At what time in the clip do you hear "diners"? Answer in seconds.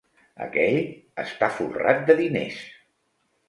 2.25-2.61